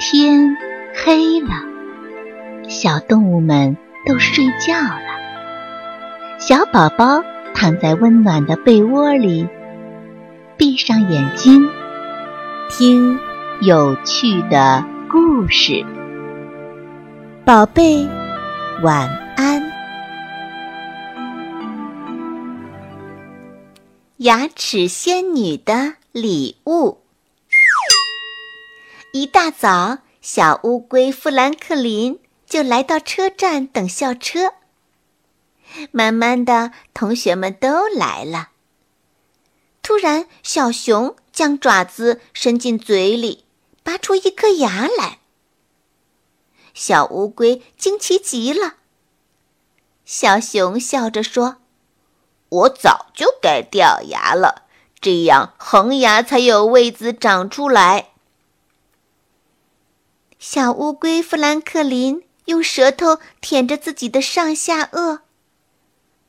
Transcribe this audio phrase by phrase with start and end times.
[0.00, 0.56] 天
[0.94, 1.50] 黑了，
[2.68, 3.76] 小动物们
[4.06, 5.00] 都睡觉了。
[6.38, 9.48] 小宝宝躺在温暖的被窝里，
[10.56, 11.68] 闭上眼睛，
[12.70, 13.18] 听
[13.60, 15.84] 有趣的故事。
[17.44, 18.06] 宝贝，
[18.84, 19.60] 晚安。
[24.18, 26.98] 牙齿仙女的礼物。
[29.18, 34.52] 一大早，小乌龟富兰克林就来到车站等校车。
[35.90, 38.50] 慢慢的，同学们都来了。
[39.82, 43.44] 突然，小熊将爪子伸进嘴里，
[43.82, 45.18] 拔出一颗牙来。
[46.72, 48.76] 小乌龟惊奇极了。
[50.04, 51.56] 小熊笑着说
[52.50, 54.68] ：“我早就该掉牙了，
[55.00, 58.10] 这样恒牙才有位子长出来。”
[60.38, 65.20] 小乌龟富兰克林用舌头舔着自己的上下颚，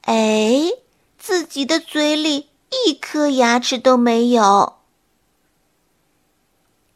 [0.01, 0.71] 哎，
[1.19, 2.49] 自己的嘴里
[2.87, 4.77] 一颗牙齿都没有。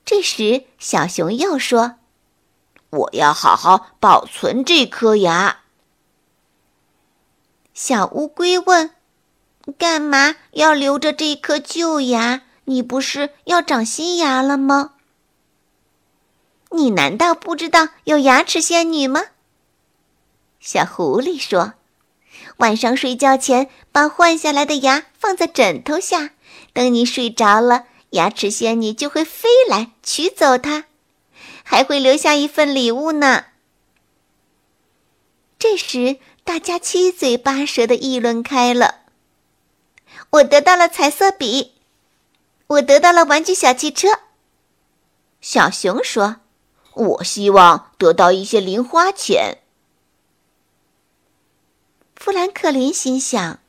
[0.03, 1.95] 这时，小熊又说
[2.89, 5.59] ：“我要好好保存这颗牙。”
[7.75, 8.89] 小乌龟问
[9.77, 12.41] ：“干嘛要留着这颗旧牙？
[12.65, 14.92] 你不是要长新牙了吗？”
[16.75, 19.25] 你难道不知道有牙齿仙女吗？
[20.59, 21.73] 小狐狸说
[22.57, 26.31] ：“晚上睡觉前，把换下来的牙放在枕头下，
[26.73, 30.85] 等你睡着了，牙齿仙女就会飞来取走它，
[31.63, 33.45] 还会留下一份礼物呢。”
[35.59, 39.01] 这时，大家七嘴八舌的议论开了
[40.31, 41.73] ：“我得到了彩色笔，
[42.65, 44.07] 我得到了玩具小汽车。”
[45.39, 46.37] 小熊说。
[46.95, 49.59] 我希望得到一些零花钱。
[52.15, 53.59] 富兰克林心想：“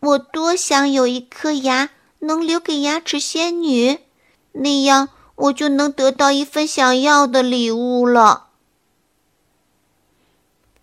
[0.00, 4.00] 我多想有一颗牙能留给牙齿仙女，
[4.52, 8.48] 那样我就能得到一份想要的礼物了。”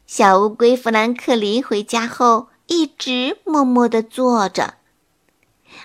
[0.08, 4.76] 小乌龟富兰克林回家后一直默默的坐着。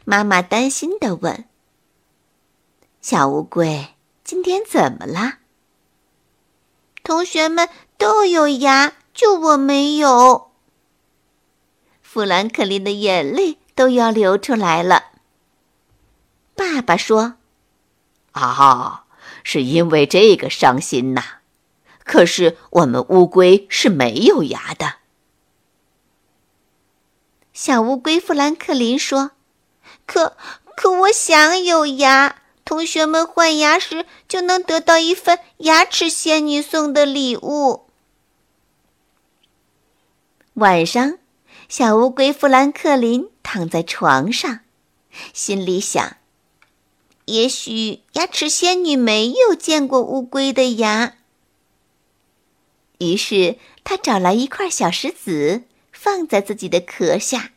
[0.04, 1.44] 妈妈担心的问
[3.00, 3.94] ：“小乌龟，
[4.24, 5.38] 今天怎么了？”
[7.06, 10.50] 同学们都有牙，就我没有。
[12.02, 15.04] 富兰克林的眼泪都要流出来了。
[16.56, 17.34] 爸爸说
[18.34, 19.04] ：“啊，
[19.44, 21.22] 是因为这个伤心呐。
[22.02, 24.94] 可是我们乌龟是没有牙的。”
[27.54, 29.30] 小乌龟富兰克林说
[30.06, 30.36] ：“可
[30.76, 37.86] 可，我想有牙。”同学们换牙时就能得到一份牙齿仙女送的礼物。
[40.54, 41.18] 晚上，
[41.68, 44.60] 小乌龟富兰克林躺在床上，
[45.32, 46.16] 心里想：
[47.26, 51.14] 也许牙齿仙女没有见过乌龟的牙。
[52.98, 55.62] 于是，他找来一块小石子，
[55.92, 57.52] 放在自己的壳下，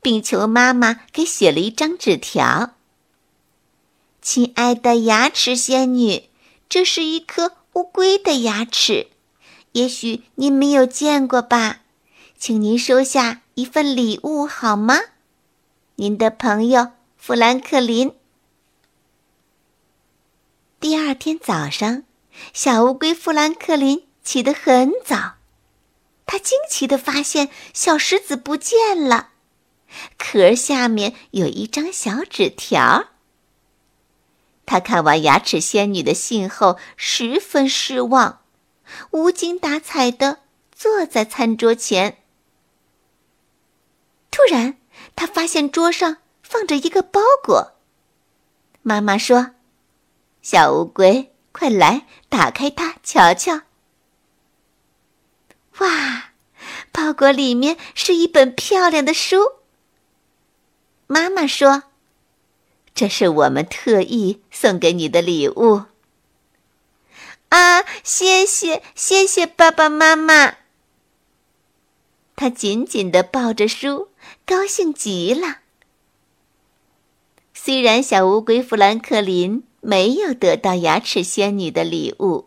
[0.00, 2.74] 并求妈妈给写了一张纸条。
[4.22, 6.28] 亲爱的牙齿仙女，
[6.68, 9.08] 这是一颗乌龟的牙齿，
[9.72, 11.80] 也许您没有见过吧？
[12.38, 15.00] 请您收下一份礼物好吗？
[15.96, 18.14] 您的朋友富兰克林。
[20.78, 22.04] 第二天早上，
[22.52, 25.34] 小乌龟富兰克林起得很早，
[26.26, 29.30] 他惊奇的发现小石子不见了，
[30.16, 33.08] 壳下面有一张小纸条。
[34.64, 38.40] 他看完牙齿仙女的信后，十分失望，
[39.10, 40.38] 无精打采的
[40.72, 42.18] 坐在餐桌前。
[44.30, 44.78] 突然，
[45.14, 47.72] 他发现桌上放着一个包裹。
[48.82, 49.50] 妈妈说
[50.40, 53.62] ：“小乌龟，快来打开它，瞧瞧。”
[55.78, 56.30] 哇，
[56.92, 59.36] 包裹里面是一本漂亮的书。
[61.06, 61.82] 妈妈说。
[63.02, 65.86] 这是我们特意送给你的礼物。
[67.48, 70.58] 啊，谢谢，谢谢爸爸妈妈。
[72.36, 74.10] 他紧紧的抱着书，
[74.46, 75.62] 高兴极了。
[77.52, 82.46] 虽然小乌龟富兰克林没有得到牙齿仙女的礼物，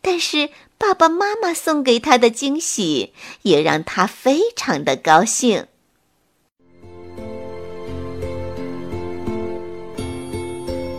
[0.00, 3.12] 但是爸爸妈妈送给他的惊喜
[3.42, 5.68] 也让他非常的高兴。